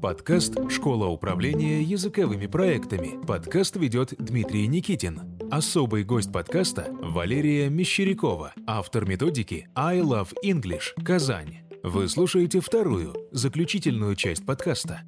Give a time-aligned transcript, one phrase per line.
[0.00, 3.20] Подкаст «Школа управления языковыми проектами».
[3.26, 5.20] Подкаст ведет Дмитрий Никитин.
[5.50, 10.94] Особый гость подкаста– Валерия Мещерякова, автор методики «I Love English.
[11.04, 11.58] Казань».
[11.82, 15.02] Вы слушаете вторую, заключительную часть подкаста.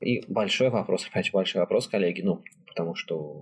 [0.00, 3.37] И большой вопрос, опять большой вопрос, коллеги, ну, потому что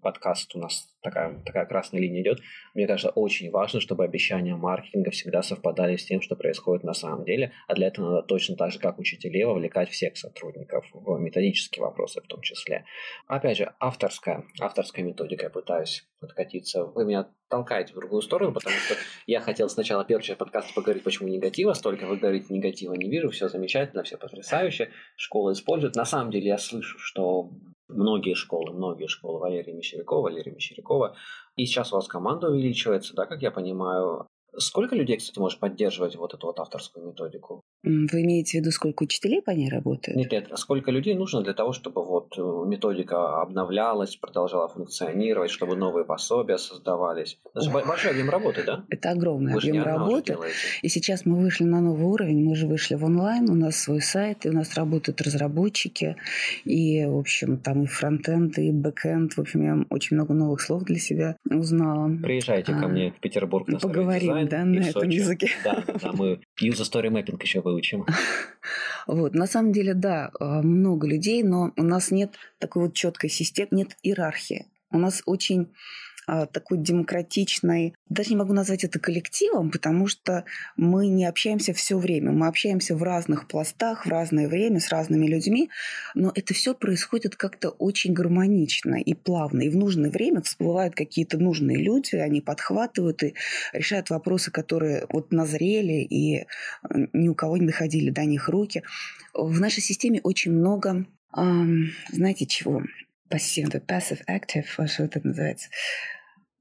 [0.00, 2.40] подкаст у нас такая, такая красная линия идет,
[2.74, 7.24] мне кажется, очень важно, чтобы обещания маркетинга всегда совпадали с тем, что происходит на самом
[7.24, 11.82] деле, а для этого надо точно так же, как учителей, вовлекать всех сотрудников в методические
[11.82, 12.84] вопросы в том числе.
[13.26, 16.84] Опять же, авторская, авторская методика, я пытаюсь подкатиться.
[16.84, 18.94] Вы меня толкаете в другую сторону, потому что
[19.26, 23.30] я хотел сначала первый часть подкаста поговорить, почему негатива столько, вы говорите, негатива не вижу,
[23.30, 25.96] все замечательно, все потрясающе, школа использует.
[25.96, 27.50] На самом деле я слышу, что
[27.90, 31.16] многие школы, многие школы Валерия Мещерякова, Валерия Мещерякова,
[31.56, 34.26] и сейчас у вас команда увеличивается, да, как я понимаю.
[34.56, 37.62] Сколько людей, кстати, может поддерживать вот эту вот авторскую методику?
[37.82, 40.16] Вы имеете в виду, сколько учителей по ней работает?
[40.16, 45.50] Нет, нет, а сколько людей нужно для того, чтобы вот э, методика обновлялась, продолжала функционировать,
[45.50, 47.38] чтобы новые пособия создавались?
[47.54, 48.84] Это же большой объем работы, да?
[48.90, 50.36] Это огромный Вы объем работы.
[50.82, 54.02] И сейчас мы вышли на новый уровень, мы же вышли в онлайн, у нас свой
[54.02, 56.16] сайт, и у нас работают разработчики,
[56.64, 60.84] и, в общем, там и фронтенд, и бэкенд, в общем, я очень много новых слов
[60.84, 62.10] для себя узнала.
[62.22, 65.50] Приезжайте а, ко мне в Петербург на Поговорим, дизайн, да, на этом языке.
[65.64, 68.06] Да, да, мы user story mapping еще выучим.
[69.06, 73.30] Вот, на самом деле, да, а, много людей, но у нас нет такой вот четкой
[73.30, 74.66] системы, нет иерархии.
[74.92, 75.72] У нас очень
[76.52, 80.44] такой демократичной, даже не могу назвать это коллективом, потому что
[80.76, 82.32] мы не общаемся все время.
[82.32, 85.70] Мы общаемся в разных пластах, в разное время, с разными людьми,
[86.14, 89.62] но это все происходит как-то очень гармонично и плавно.
[89.62, 93.34] И в нужное время всплывают какие-то нужные люди, они подхватывают и
[93.72, 96.46] решают вопросы, которые вот назрели и
[97.12, 98.82] ни у кого не доходили до них руки.
[99.34, 102.82] В нашей системе очень много, знаете чего?
[103.28, 105.68] Пассивно, passive active, что это называется?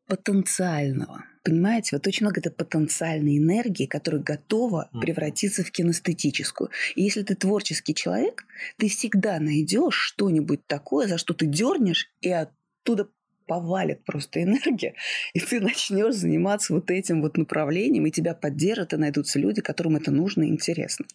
[0.10, 1.24] Потенциального.
[1.44, 6.72] Понимаете, вот очень много это потенциальной энергии, которая готова превратиться в кинестетическую.
[6.96, 8.46] И если ты творческий человек,
[8.78, 13.08] ты всегда найдешь что-нибудь такое, за что ты дернешь, и оттуда
[13.46, 14.96] повалит просто энергия,
[15.34, 19.96] и ты начнешь заниматься вот этим вот направлением, и тебя поддержат, и найдутся люди, которым
[19.96, 21.06] это нужно и интересно.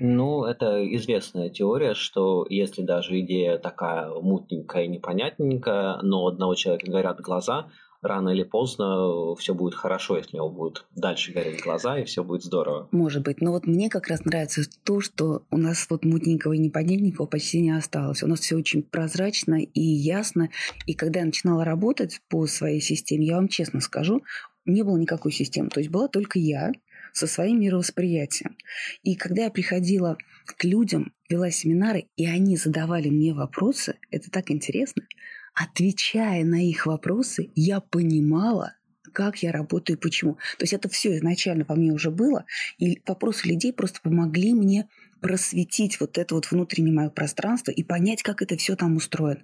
[0.00, 6.90] Ну, это известная теория, что если даже идея такая мутненькая и непонятненькая, но одного человека
[6.90, 7.68] горят глаза,
[8.04, 12.22] рано или поздно все будет хорошо, если у него будут дальше гореть глаза, и все
[12.22, 12.88] будет здорово.
[12.92, 13.40] Может быть.
[13.40, 17.60] Но вот мне как раз нравится то, что у нас вот мутненького и непонятненького почти
[17.60, 18.22] не осталось.
[18.22, 20.50] У нас все очень прозрачно и ясно.
[20.86, 24.22] И когда я начинала работать по своей системе, я вам честно скажу,
[24.66, 25.70] не было никакой системы.
[25.70, 26.72] То есть была только я
[27.12, 28.56] со своим мировосприятием.
[29.02, 34.50] И когда я приходила к людям, вела семинары, и они задавали мне вопросы, это так
[34.50, 35.02] интересно–
[35.54, 38.74] отвечая на их вопросы, я понимала,
[39.12, 40.34] как я работаю и почему.
[40.58, 42.44] То есть это все изначально во мне уже было,
[42.78, 44.88] и вопросы людей просто помогли мне
[45.20, 49.42] просветить вот это вот внутреннее мое пространство и понять, как это все там устроено.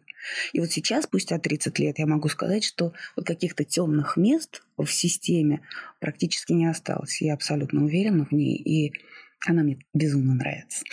[0.53, 4.89] И вот сейчас, спустя 30 лет, я могу сказать, что вот каких-то темных мест в
[4.89, 5.63] системе
[5.99, 7.23] практически не осталось.
[7.23, 8.93] Я абсолютно уверена в ней, и
[9.47, 10.85] она мне безумно нравится.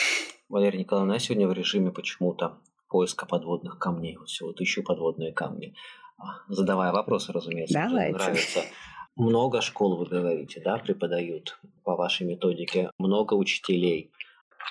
[0.47, 2.57] Валерия Николаевна, сегодня в режиме почему-то
[2.87, 4.17] поиска подводных камней.
[4.17, 5.73] Вот все, вот ищу подводные камни.
[6.17, 7.73] А, задавая вопросы, разумеется.
[7.73, 8.17] Давайте.
[8.17, 8.61] Нравится.
[9.15, 14.11] Много школ, вы говорите, да, преподают по вашей методике, много учителей.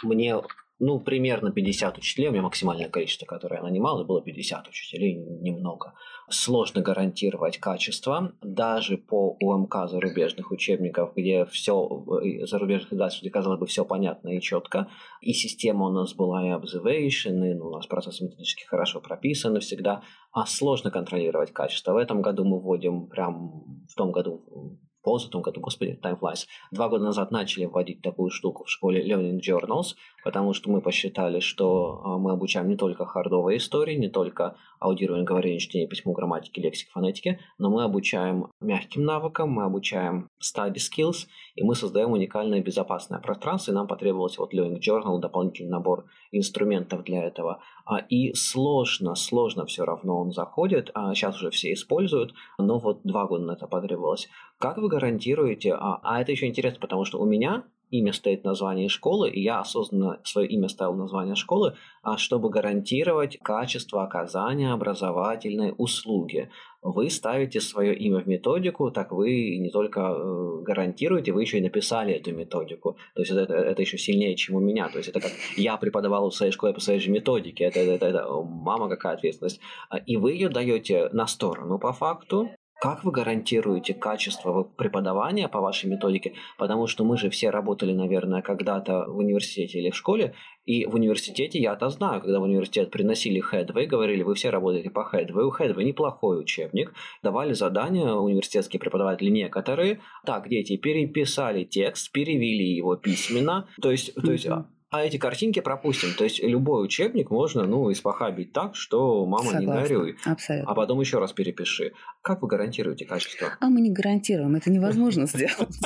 [0.03, 0.41] Мне
[0.79, 5.15] ну, примерно 50 учителей, у меня максимальное количество, которое я нанимал, и было 50 учителей,
[5.15, 5.95] немного.
[6.29, 12.05] Сложно гарантировать качество, даже по УМК зарубежных учебников, где все,
[12.43, 14.89] зарубежных издательств, казалось бы, все понятно и четко,
[15.23, 19.61] и система у нас была и observation, и ну, у нас процессы методически хорошо прописаны
[19.61, 21.95] всегда, а сложно контролировать качество.
[21.95, 26.89] В этом году мы вводим, прям в том году позатом году, господи, time flies, два
[26.89, 29.95] года назад начали вводить такую штуку в школе Learning Journals,
[30.27, 35.25] потому что мы посчитали, что а, мы обучаем не только хардовой истории, не только аудированию,
[35.25, 41.29] говорению, чтению, письму, грамматике, лексике, фонетике, но мы обучаем мягким навыкам, мы обучаем study skills,
[41.55, 47.05] и мы создаем уникальное безопасное пространство, и нам потребовался вот Learning Journal, дополнительный набор инструментов
[47.05, 47.63] для этого.
[47.85, 53.03] А, и сложно, сложно все равно он заходит, а сейчас уже все используют, но вот
[53.05, 54.29] два года на это потребовалось.
[54.59, 58.89] Как вы гарантируете, а, а это еще интересно, потому что у меня имя стоит название
[58.89, 65.75] школы, и я осознанно свое имя ставил название школы, а чтобы гарантировать качество оказания образовательной
[65.77, 66.51] услуги.
[66.83, 71.63] Вы ставите свое имя в методику, так вы не только э, гарантируете, вы еще и
[71.63, 72.97] написали эту методику.
[73.15, 74.89] То есть это, это еще сильнее, чем у меня.
[74.89, 77.93] То есть это как я преподавал в своей школе по своей же методике, это, это,
[77.93, 79.61] это, это мама какая ответственность.
[80.07, 82.51] И вы ее даете на сторону по факту,
[82.87, 86.35] как вы гарантируете качество преподавания по вашей методике?
[86.57, 90.35] Потому что мы же все работали, наверное, когда-то в университете или в школе,
[90.67, 95.01] и в университете я-то знаю, когда в университет приносили Headway, говорили, вы все работаете по
[95.13, 96.95] Headway, у Headway неплохой учебник,
[97.25, 104.31] давали задания университетские преподаватели некоторые, так, дети переписали текст, перевели его письменно, то есть, то
[104.31, 104.47] есть
[104.97, 106.15] а эти картинки пропустим.
[106.17, 109.61] То есть любой учебник можно, ну, испохабить так, что мама Согласна.
[109.61, 110.17] не горюй.
[110.25, 110.71] Абсолютно.
[110.71, 111.93] А потом еще раз перепиши.
[112.23, 113.49] Как вы гарантируете качество?
[113.61, 115.77] А мы не гарантируем, это невозможно сделать.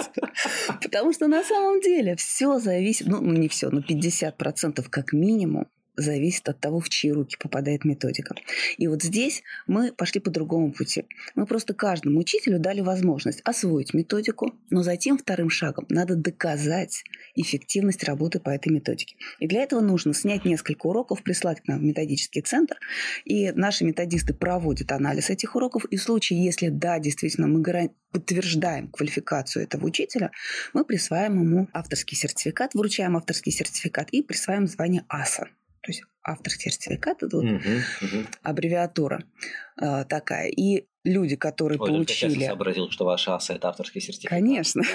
[0.82, 5.66] Потому что на самом деле все зависит, ну, не все, но 50% как минимум
[6.00, 8.34] зависит от того, в чьи руки попадает методика.
[8.76, 11.06] И вот здесь мы пошли по другому пути.
[11.34, 17.04] Мы просто каждому учителю дали возможность освоить методику, но затем вторым шагом надо доказать
[17.34, 19.16] эффективность работы по этой методике.
[19.38, 22.76] И для этого нужно снять несколько уроков, прислать к нам в методический центр,
[23.24, 27.62] и наши методисты проводят анализ этих уроков, и в случае, если да, действительно, мы
[28.12, 30.30] подтверждаем квалификацию этого учителя,
[30.72, 35.48] мы присваиваем ему авторский сертификат, вручаем авторский сертификат и присваиваем звание АСА
[35.82, 38.26] то есть автор сертификата, это вот uh-huh, uh-huh.
[38.42, 39.24] аббревиатура
[39.80, 40.48] э, такая.
[40.48, 42.38] И люди, которые Ой, получили...
[42.38, 44.30] Я сообразил, что ваш АС– это авторский сертификат.
[44.30, 44.82] Конечно.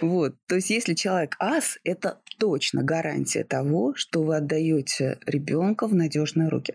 [0.00, 0.34] Вот.
[0.46, 6.48] То есть, если человек АС, это точно гарантия того, что вы отдаете ребенка в надежные
[6.48, 6.74] руки.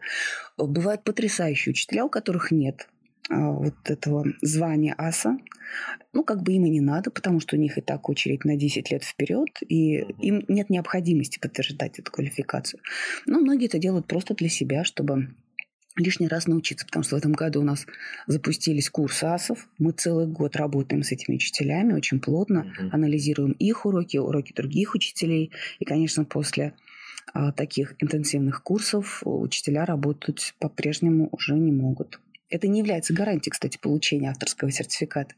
[0.58, 2.90] Бывают потрясающие учителя, у которых нет
[3.30, 5.38] вот этого звания аса.
[6.12, 8.56] Ну, как бы им и не надо, потому что у них и так очередь на
[8.56, 10.16] 10 лет вперед, и mm-hmm.
[10.20, 12.82] им нет необходимости подтверждать эту квалификацию.
[13.26, 15.34] Но многие это делают просто для себя, чтобы
[15.96, 17.86] лишний раз научиться, потому что в этом году у нас
[18.28, 19.68] запустились курсы АСов.
[19.78, 22.90] Мы целый год работаем с этими учителями очень плотно, mm-hmm.
[22.92, 25.52] анализируем их уроки, уроки других учителей.
[25.80, 26.74] И, конечно, после
[27.34, 32.20] а, таких интенсивных курсов учителя работать по-прежнему уже не могут.
[32.50, 35.34] Это не является гарантией, кстати, получения авторского сертификата.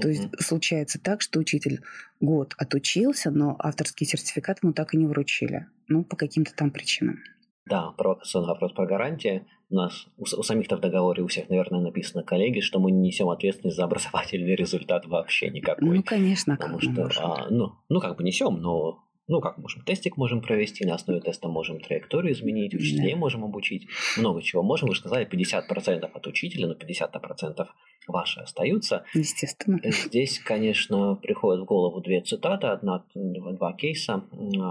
[0.00, 1.82] То есть случается так, что учитель
[2.20, 5.66] год отучился, но авторский сертификат ему так и не вручили.
[5.88, 7.20] Ну, по каким-то там причинам.
[7.66, 9.46] Да, провокационный вопрос про гарантии.
[9.70, 12.98] У нас у, у самих-то в договоре у всех, наверное, написано коллеги, что мы не
[12.98, 15.96] несем ответственность за образовательный результат вообще никакой.
[15.96, 20.16] Ну, конечно, потому что, а, ну, ну, как бы несем, но ну, как можем, тестик
[20.16, 23.86] можем провести, на основе теста можем траекторию изменить, учителей можем обучить,
[24.16, 24.88] много чего можем.
[24.88, 27.66] Вы же сказали, 50% от учителя, но 50%
[28.08, 29.04] ваши остаются.
[29.14, 29.78] Естественно.
[29.84, 34.24] Здесь, конечно, приходят в голову две цитаты, одна, два кейса.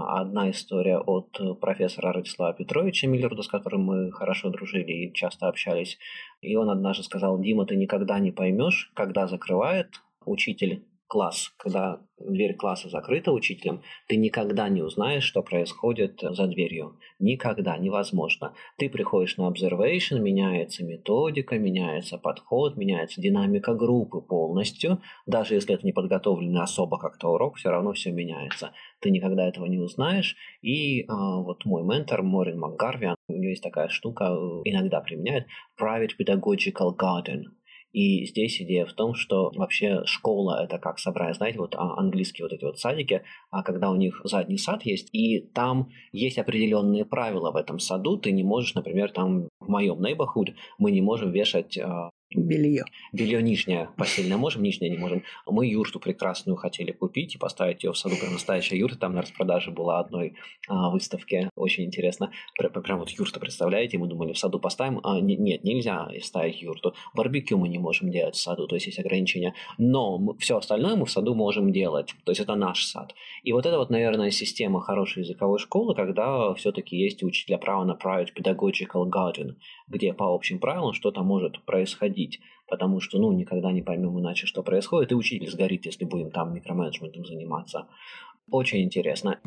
[0.08, 5.98] Одна история от профессора Радислава Петровича Миллерда, с которым мы хорошо дружили и часто общались.
[6.42, 9.88] И он однажды сказал, Дима, ты никогда не поймешь, когда закрывает
[10.26, 16.98] учитель класс, когда дверь класса закрыта учителем, ты никогда не узнаешь, что происходит за дверью.
[17.18, 18.54] Никогда, невозможно.
[18.78, 25.02] Ты приходишь на observation, меняется методика, меняется подход, меняется динамика группы полностью.
[25.26, 28.72] Даже если это не подготовленный особо как-то урок, все равно все меняется.
[29.00, 30.34] Ты никогда этого не узнаешь.
[30.62, 35.44] И а, вот мой ментор Морин МакГарви, у него есть такая штука, иногда применяет,
[35.78, 37.42] Private Pedagogical Garden–
[37.92, 42.46] и здесь идея в том, что вообще школа это как собрать, знаете, вот а, английские
[42.46, 47.04] вот эти вот садики, а когда у них задний сад есть, и там есть определенные
[47.04, 51.32] правила в этом саду, ты не можешь, например, там в моем neighborhood мы не можем
[51.32, 52.84] вешать а, Белье.
[53.12, 55.22] Белье нижнее постельное можем, нижнее не можем.
[55.46, 58.16] Мы юрту прекрасную хотели купить и поставить ее в саду.
[58.20, 58.98] Прям настоящая юрта.
[58.98, 60.34] Там на распродаже была одной
[60.68, 61.50] а, выставке.
[61.56, 62.32] Очень интересно.
[62.56, 63.98] Прям, вот юрта, представляете?
[63.98, 65.00] Мы думали, в саду поставим.
[65.02, 66.94] А, не, нет, нельзя ставить юрту.
[67.14, 68.66] Барбекю мы не можем делать в саду.
[68.66, 69.54] То есть есть ограничения.
[69.78, 72.14] Но мы, все остальное мы в саду можем делать.
[72.24, 73.14] То есть это наш сад.
[73.42, 77.92] И вот это вот, наверное, система хорошей языковой школы, когда все-таки есть учителя права на
[77.92, 79.56] private pedagogical garden,
[79.88, 84.46] где по общим правилам что-то может происходить следить, потому что, ну, никогда не поймем иначе,
[84.46, 87.86] что происходит, и учитель сгорит, если будем там микроменеджментом заниматься.
[88.50, 89.40] Очень интересно.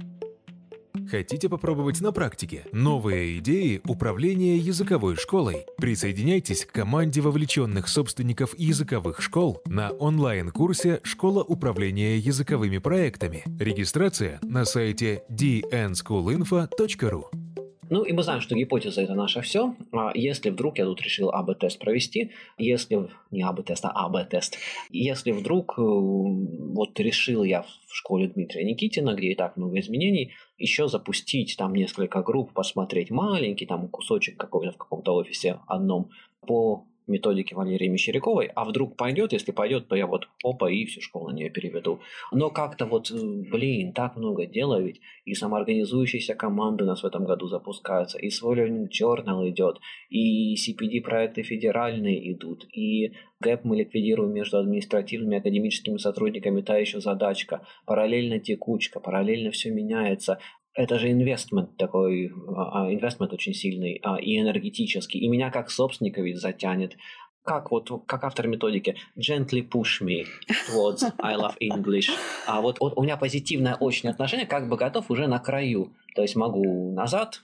[1.08, 5.67] Хотите попробовать на практике новые идеи управления языковой школой?
[5.77, 13.44] Присоединяйтесь к команде вовлеченных собственников языковых школ на онлайн-курсе «Школа управления языковыми проектами».
[13.60, 17.45] Регистрация на сайте dnschoolinfo.ru
[17.89, 19.75] Ну и мы знаем, что гипотеза это наше все.
[19.92, 24.58] А если вдруг я тут решил АБ-тест провести, если не АБ-тест, а АБ-тест,
[24.89, 30.32] если вдруг э, вот решил я в школе Дмитрия Никитина, где и так много изменений,
[30.58, 36.10] еще запустить там несколько групп, посмотреть маленький там кусочек какой-то в каком-то офисе одном
[36.42, 41.01] по методики Валерии Мещеряковой, а вдруг пойдет, если пойдет, то я вот опа и всю
[41.01, 42.00] школу на нее переведу.
[42.31, 47.05] Но как-то вот, э, блин, так много дела ведь, и самоорганизующиеся команды у нас в
[47.05, 53.77] этом году запускаются, и свой Learning Journal идет, и CPD-проекты федеральные идут, и гэп мы
[53.77, 60.39] ликвидируем между административными и академическими сотрудниками, та еще задачка, параллельно текучка, параллельно все меняется,
[60.75, 65.20] это же инвестмент такой, а, инвестмент очень сильный а, и энергетический.
[65.20, 66.98] И меня как собственника ведь затянет.
[67.46, 70.25] Как вот, как автор методики, gently push me
[70.70, 72.10] towards I love English.
[72.48, 75.92] А вот, вот у меня позитивное очень отношение, как бы готов уже на краю.
[76.16, 77.44] То есть могу назад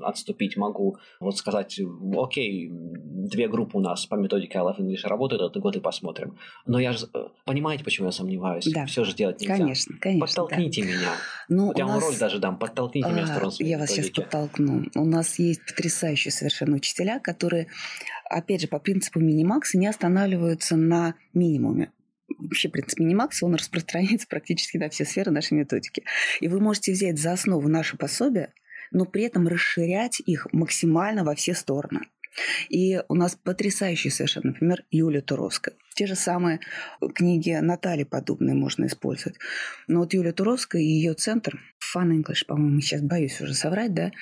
[0.00, 1.78] отступить, могу вот сказать,
[2.16, 6.38] окей, две группы у нас по методике I Love English работают, этот год и посмотрим.
[6.64, 8.66] Но я же, э, понимаете, почему я сомневаюсь?
[8.72, 8.86] Да.
[8.86, 9.56] Все же делать нельзя.
[9.58, 10.26] Конечно, конечно.
[10.26, 10.88] Подтолкните да.
[10.88, 11.12] меня.
[11.50, 11.94] Ну, вот я нас...
[11.94, 13.98] вам роль даже дам, подтолкните а, меня в сторону своей Я методики.
[14.00, 14.84] вас сейчас подтолкну.
[14.94, 17.68] У нас есть потрясающие совершенно учителя, которые,
[18.28, 21.92] опять же, по принципу мини-макса не останавливаются на минимуме
[22.38, 26.04] вообще принцип Минимакса, он распространяется практически на все сферы нашей методики.
[26.40, 28.52] И вы можете взять за основу наши пособия,
[28.90, 32.00] но при этом расширять их максимально во все стороны.
[32.68, 35.74] И у нас потрясающие совершенно, например, Юлия Туровская.
[35.94, 36.60] Те же самые
[37.14, 39.38] книги Натальи подобные можно использовать.
[39.88, 44.12] Но вот Юлия Туровская и ее центр, Fun English, по-моему, сейчас боюсь уже соврать, да,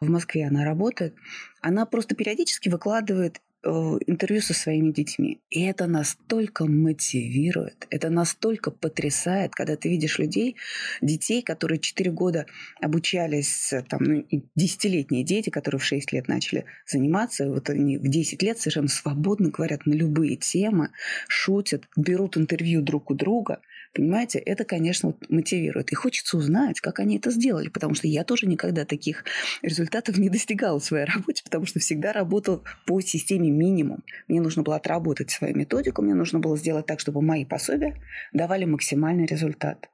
[0.00, 1.14] в Москве она работает,
[1.62, 5.40] она просто периодически выкладывает интервью со своими детьми.
[5.50, 10.56] И это настолько мотивирует, это настолько потрясает, когда ты видишь людей,
[11.00, 12.46] детей, которые 4 года
[12.80, 14.26] обучались, там, ну,
[14.56, 19.50] десятилетние дети, которые в 6 лет начали заниматься, вот они в 10 лет совершенно свободно
[19.50, 20.90] говорят на любые темы,
[21.28, 23.60] шутят, берут интервью друг у друга–
[23.94, 25.92] Понимаете, это, конечно, мотивирует.
[25.92, 29.24] И хочется узнать, как они это сделали, потому что я тоже никогда таких
[29.60, 34.02] результатов не достигала в своей работе, потому что всегда работала по системе минимум.
[34.28, 38.00] Мне нужно было отработать свою методику, мне нужно было сделать так, чтобы мои пособия
[38.32, 39.90] давали максимальный результат.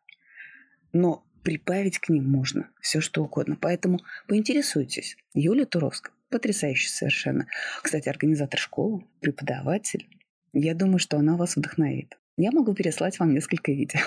[0.93, 3.57] Но прибавить к ним можно все что угодно.
[3.61, 5.17] Поэтому поинтересуйтесь.
[5.35, 7.47] Юлия Туровская, потрясающая совершенно.
[7.83, 10.09] Кстати, организатор школы, преподаватель.
[10.53, 12.17] Я думаю, что она вас вдохновит.
[12.41, 13.99] Я могу переслать вам несколько видео.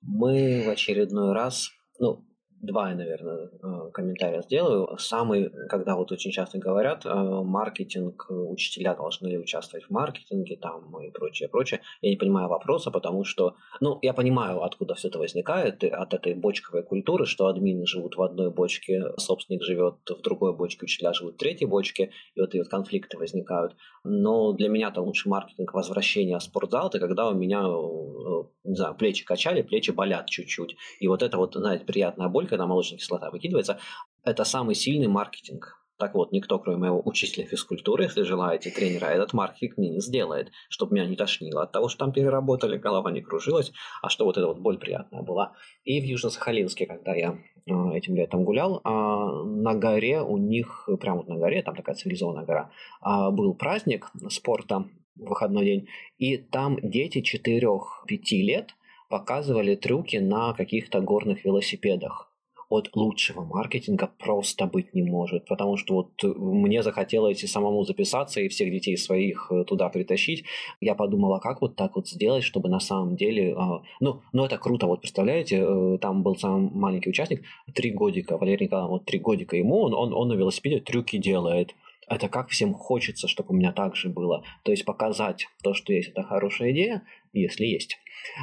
[0.00, 2.24] Мы в очередной раз, ну,
[2.64, 4.96] два, наверное, э, комментария сделаю.
[4.98, 11.10] Самый, когда вот очень часто говорят, э, маркетинг, учителя должны участвовать в маркетинге там и
[11.10, 11.80] прочее, прочее.
[12.00, 16.34] Я не понимаю вопроса, потому что, ну, я понимаю, откуда все это возникает, от этой
[16.34, 21.34] бочковой культуры, что админы живут в одной бочке, собственник живет в другой бочке, учителя живут
[21.34, 23.76] в третьей бочке, и вот эти вот конфликты возникают.
[24.04, 28.94] Но для меня-то лучший маркетинг возвращения в спортзал, это когда у меня, э, не знаю,
[28.94, 30.76] плечи качали, плечи болят чуть-чуть.
[31.00, 33.78] И вот это вот, знаете, приятная боль, когда молочная кислота выкидывается,
[34.22, 35.80] это самый сильный маркетинг.
[35.96, 40.50] Так вот, никто, кроме моего учителя физкультуры, если желаете, тренера, этот маркетинг мне не сделает,
[40.68, 44.36] чтобы меня не тошнило от того, что там переработали, голова не кружилась, а что вот
[44.36, 45.52] эта вот боль приятная была.
[45.84, 51.18] И в Южно-Сахалинске, когда я а, этим летом гулял, а, на горе у них, прямо
[51.18, 52.70] вот на горе, там такая цивилизованная гора,
[53.00, 58.74] а, был праздник спорта, выходной день, и там дети 4-5 лет
[59.08, 62.33] показывали трюки на каких-то горных велосипедах
[62.68, 68.40] от лучшего маркетинга просто быть не может, потому что вот мне захотелось и самому записаться,
[68.40, 70.44] и всех детей своих э, туда притащить.
[70.80, 73.54] Я подумала, как вот так вот сделать, чтобы на самом деле...
[73.56, 77.42] А, ну, ну это круто, вот представляете, э, там был самый маленький участник,
[77.74, 81.74] три годика, Валерий Николаевич, вот три годика ему, он, он, он на велосипеде трюки делает
[82.08, 84.44] это как всем хочется, чтобы у меня так же было.
[84.62, 87.98] То есть показать то, что есть, это хорошая идея, если есть.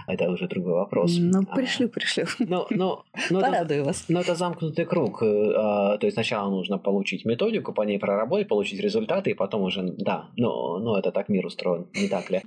[0.08, 1.18] Это уже другой вопрос.
[1.18, 2.25] Ну, пришлю, пришлю.
[2.39, 4.06] Но, но, но Порадую это, вас.
[4.10, 5.24] Но это замкнутый круг.
[5.24, 9.63] Э, а, то есть сначала нужно получить методику, по ней проработать, получить результаты, и потом
[9.63, 12.41] уже, да, но, но это так мир устроен, не так ли?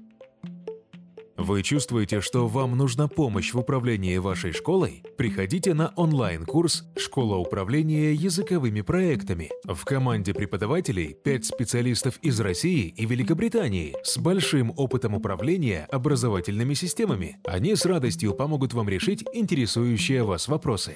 [1.45, 5.03] Вы чувствуете, что вам нужна помощь в управлении вашей школой?
[5.19, 9.51] Приходите на онлайн-курс «Школа управления языковыми проектами».
[9.65, 17.37] В команде преподавателей 5 специалистов из России и Великобритании с большим опытом управления образовательными системами.
[17.45, 20.95] Они с радостью помогут вам решить интересующие вас вопросы.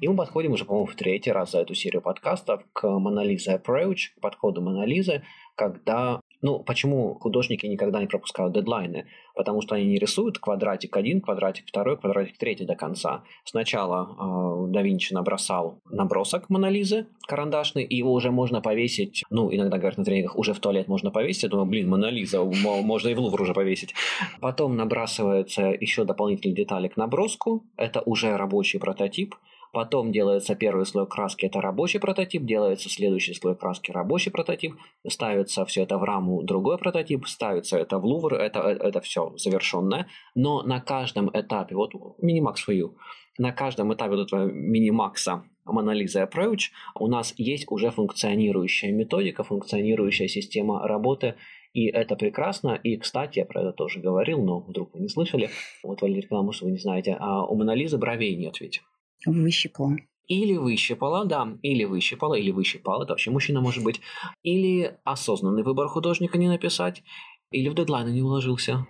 [0.00, 4.14] И мы подходим уже, по-моему, в третий раз за эту серию подкастов к Монолиза Approach,
[4.16, 5.22] к подходу Монолизы,
[5.56, 9.06] когда Ну, почему художники никогда не пропускают дедлайны?
[9.34, 13.22] Потому что они не рисуют квадратик один, квадратик второй, квадратик третий до конца.
[13.44, 19.78] Сначала э, да Винчи набросал набросок Монолизы карандашный, и его уже можно повесить, ну, иногда
[19.78, 21.44] говорят на тренингах, уже в туалет можно повесить.
[21.44, 23.94] Я думаю, блин, Монолиза, можно и в Лувр уже повесить.
[24.42, 27.64] Потом набрасывается еще дополнительные детали к наброску.
[27.78, 29.34] Это уже рабочий прототип.
[29.74, 34.76] Потом делается первый слой краски, это рабочий прототип, делается следующий слой краски, рабочий прототип,
[35.08, 40.06] ставится все это в раму, другой прототип, ставится это в лувр, это, это все завершенное.
[40.36, 42.92] Но на каждом этапе, вот Minimax for
[43.36, 50.28] на каждом этапе вот этого Minimax Monalisa Approach у нас есть уже функционирующая методика, функционирующая
[50.28, 51.34] система работы,
[51.72, 52.78] и это прекрасно.
[52.80, 55.50] И, кстати, я про это тоже говорил, но вдруг вы не слышали.
[55.82, 57.16] Вот, Валерий может, вы не знаете.
[57.18, 58.82] А у Монолизы бровей нет ведь.
[59.26, 59.96] Выщипала.
[60.26, 64.00] Или выщипала, да, или выщипала, или выщипал, это вообще мужчина может быть.
[64.42, 67.02] Или осознанный выбор художника не написать,
[67.50, 68.86] или в дедлайн не уложился.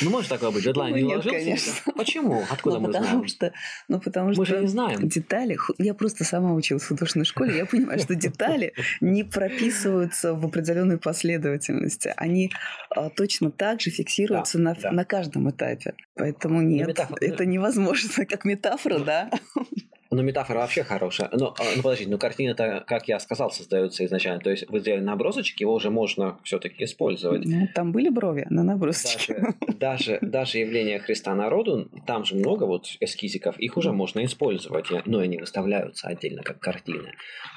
[0.00, 1.72] Ну, может такое быть, дедлайн ну, не нет, конечно.
[1.96, 2.44] Почему?
[2.50, 3.28] Откуда ну, мы потому знаем?
[3.28, 3.52] Что,
[3.88, 5.08] ну, потому мы что же не знаем.
[5.08, 10.44] Детали, я просто сама училась в художественной школе, я понимаю, что детали не прописываются в
[10.46, 12.14] определенной последовательности.
[12.16, 12.50] Они
[12.90, 14.92] а, точно так же фиксируются да, на, да.
[14.92, 15.94] на каждом этапе.
[16.14, 19.30] Поэтому нет, это невозможно, как метафора, да?
[20.12, 21.30] Ну, метафора вообще хорошая.
[21.32, 24.40] Но, а, ну, подождите, ну, картина-то, как я сказал, создается изначально.
[24.40, 27.44] То есть вы сделали набросочек, его уже можно все-таки использовать.
[27.46, 29.54] Ну, там были брови на набросочке.
[29.78, 34.86] Даже, даже, даже явление Христа народу, там же много вот эскизиков, их уже можно использовать.
[35.06, 37.12] Но они выставляются отдельно как картины.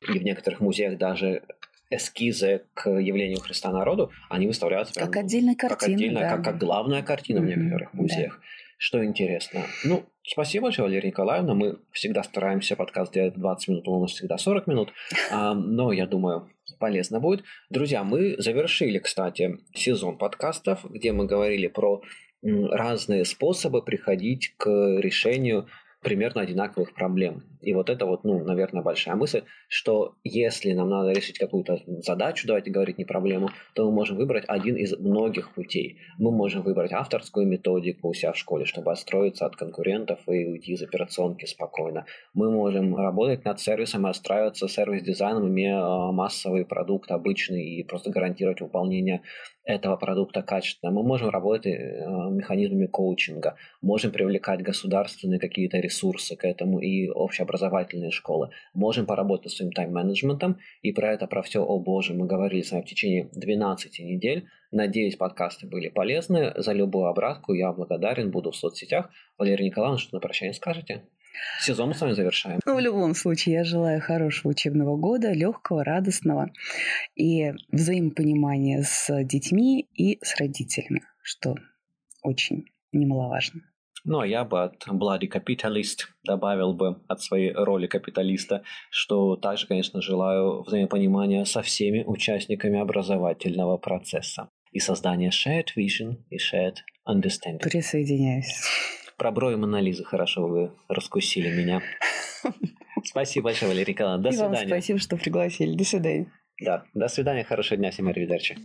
[0.08, 1.44] И в некоторых музеях даже
[1.90, 6.30] эскизы к явлению Христа народу, они выставляются как прям, отдельная картина, как, отдельная, да.
[6.30, 8.40] как, как главная картина mm-hmm, в некоторых музеях.
[8.40, 8.44] Да.
[8.78, 9.66] Что интересно.
[9.84, 11.54] Ну, спасибо большое, Валерия Николаевна.
[11.54, 14.94] Мы всегда стараемся подкаст делать 20 минут, у нас всегда 40 минут.
[15.32, 17.44] А, но я думаю, полезно будет.
[17.70, 22.02] Друзья, мы завершили, кстати, сезон подкастов, где мы говорили про
[22.44, 25.68] разные способы приходить к решению
[26.02, 27.44] примерно одинаковых проблем.
[27.66, 32.48] И вот это вот, ну, наверное, большая мысль, что если нам надо решить какую-то задачу,
[32.48, 35.98] давайте говорить не проблему, то мы можем выбрать один из многих путей.
[36.20, 40.74] Мы можем выбрать авторскую методику у себя в школе, чтобы отстроиться от конкурентов и уйти
[40.74, 42.06] из операционки спокойно.
[42.36, 48.12] Мы можем работать над сервисом и отстраиваться сервис-дизайном, имея а, массовый продукт обычный и просто
[48.12, 49.22] гарантировать выполнение
[49.66, 50.92] этого продукта качественно.
[50.92, 57.55] Мы можем работать э, механизмами коучинга, можем привлекать государственные какие-то ресурсы к этому и общеобразовательные
[58.12, 58.50] школы.
[58.74, 62.72] Можем поработать с своим тайм-менеджментом, и про это, про все, о боже, мы говорили с
[62.72, 64.48] вами в течение 12 недель.
[64.72, 66.54] Надеюсь, подкасты были полезны.
[66.58, 69.10] За любую обратку я благодарен, буду в соцсетях.
[69.38, 71.04] Валерий Николаевна, что на прощание скажете?
[71.60, 72.60] Сезон мы с вами завершаем.
[72.66, 76.52] Ну, в любом случае, я желаю хорошего учебного года, легкого, радостного
[77.16, 81.56] и взаимопонимания с детьми и с родителями, что
[82.24, 83.62] очень немаловажно.
[84.06, 89.66] Ну, а я бы от Bloody Capitalist добавил бы от своей роли капиталиста, что также,
[89.68, 97.60] конечно, желаю взаимопонимания со всеми участниками образовательного процесса и создания shared vision и shared understanding.
[97.64, 98.62] Присоединяюсь.
[99.18, 101.82] Про брови Монолизы хорошо вы раскусили меня.
[103.04, 104.22] Спасибо большое, Валерий Николаевна.
[104.24, 104.58] До И свидания.
[104.58, 105.76] Вам спасибо, что пригласили.
[105.76, 106.32] До свидания.
[106.62, 108.56] Да, до свидания, хорошего дня всем, Аривидерчи.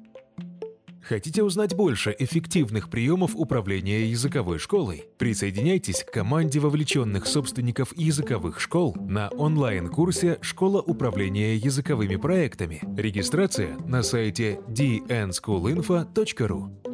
[1.03, 5.07] Хотите узнать больше эффективных приемов управления языковой школой?
[5.19, 12.81] Присоединяйтесь к команде вовлеченных собственников языковых школ на онлайн-курсе «Школа управления языковыми проектами».
[12.97, 16.90] Регистрация на сайте dnschoolinfo.ru